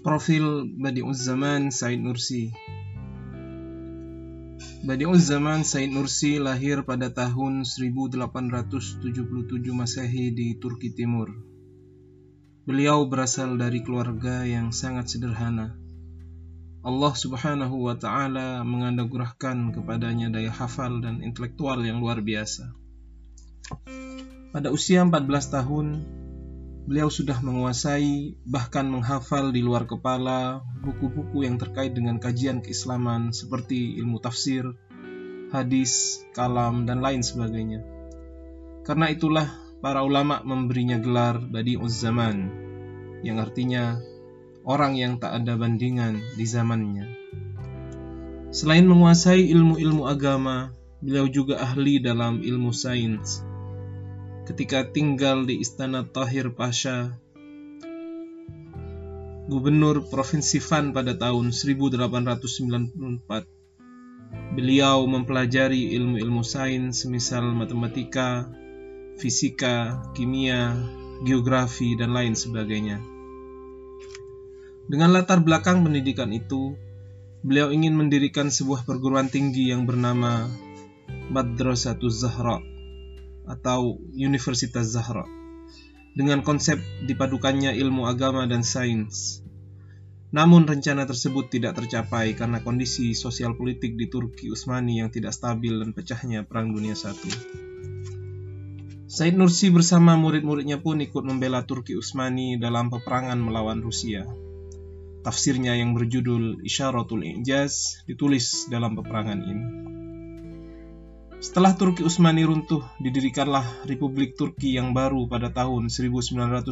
[0.00, 2.48] Profil Badi'uz Zaman Said Nursi
[4.80, 9.04] Badi'uz Zaman Said Nursi lahir pada tahun 1877
[9.76, 11.28] Masehi di Turki Timur.
[12.64, 15.76] Beliau berasal dari keluarga yang sangat sederhana.
[16.80, 22.72] Allah Subhanahu wa taala menganugerahkan kepadanya daya hafal dan intelektual yang luar biasa.
[24.48, 25.86] Pada usia 14 tahun,
[26.88, 34.00] beliau sudah menguasai bahkan menghafal di luar kepala buku-buku yang terkait dengan kajian keislaman seperti
[34.00, 34.64] ilmu tafsir,
[35.52, 37.84] hadis, kalam, dan lain sebagainya.
[38.86, 39.48] Karena itulah
[39.84, 42.48] para ulama memberinya gelar Badi'uz Zaman,
[43.20, 44.00] yang artinya
[44.64, 47.06] orang yang tak ada bandingan di zamannya.
[48.50, 53.46] Selain menguasai ilmu-ilmu agama, beliau juga ahli dalam ilmu sains,
[54.50, 57.14] ketika tinggal di Istana Tahir Pasha,
[59.46, 63.46] Gubernur Provinsi Van pada tahun 1894.
[64.58, 68.50] Beliau mempelajari ilmu-ilmu sains semisal matematika,
[69.22, 70.74] fisika, kimia,
[71.22, 72.98] geografi, dan lain sebagainya.
[74.90, 76.74] Dengan latar belakang pendidikan itu,
[77.46, 80.50] beliau ingin mendirikan sebuah perguruan tinggi yang bernama
[81.30, 82.69] Madrasatul Zahra
[83.48, 85.24] atau Universitas Zahra
[86.14, 89.42] dengan konsep dipadukannya ilmu agama dan sains.
[90.30, 95.74] Namun rencana tersebut tidak tercapai karena kondisi sosial politik di Turki Utsmani yang tidak stabil
[95.74, 97.34] dan pecahnya Perang Dunia I.
[99.10, 104.22] Said Nursi bersama murid-muridnya pun ikut membela Turki Utsmani dalam peperangan melawan Rusia.
[105.26, 109.89] Tafsirnya yang berjudul Isyaratul Ijaz ditulis dalam peperangan ini.
[111.40, 116.68] Setelah Turki Utsmani runtuh, didirikanlah Republik Turki yang baru pada tahun 1923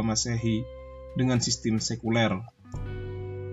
[0.00, 0.64] Masehi
[1.20, 2.32] dengan sistem sekuler.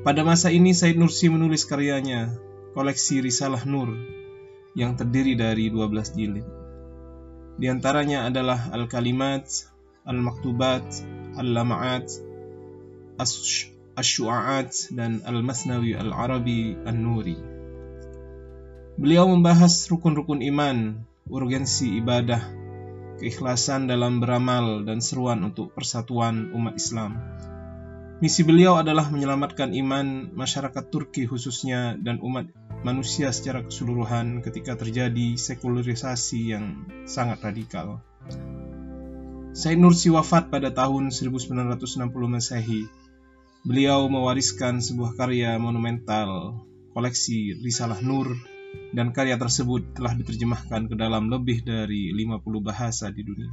[0.08, 2.32] Pada masa ini Said Nursi menulis karyanya,
[2.72, 3.92] koleksi Risalah Nur,
[4.72, 6.48] yang terdiri dari 12 jilid.
[7.60, 9.52] Di antaranya adalah Al-Kalimat,
[10.08, 10.88] Al-Maktubat,
[11.44, 12.08] Al-Lama'at,
[13.20, 17.57] Ash-Shu'a'at, dan Al-Masnawi Al-Arabi An-Nuri.
[18.98, 22.42] Beliau membahas rukun-rukun iman, urgensi ibadah,
[23.22, 27.14] keikhlasan dalam beramal, dan seruan untuk persatuan umat Islam.
[28.18, 32.50] Misi beliau adalah menyelamatkan iman masyarakat Turki khususnya dan umat
[32.82, 38.02] manusia secara keseluruhan ketika terjadi sekularisasi yang sangat radikal.
[39.54, 42.90] Said Nursi wafat pada tahun 1960 Masehi.
[43.62, 46.66] Beliau mewariskan sebuah karya monumental,
[46.98, 48.57] koleksi Risalah Nur
[48.92, 53.52] dan karya tersebut telah diterjemahkan ke dalam lebih dari 50 bahasa di dunia.